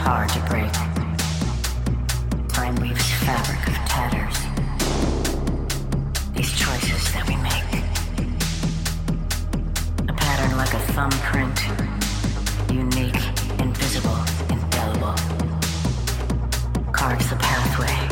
[0.00, 0.72] hard to break.
[2.48, 4.38] Time weaves fabric of tatters.
[6.34, 7.70] These choices that we make.
[10.08, 11.58] A pattern like a thumbprint.
[12.72, 13.22] Unique,
[13.60, 15.14] invisible, indelible.
[16.92, 18.09] Carves the pathway.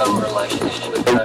[0.00, 1.19] Summer relationship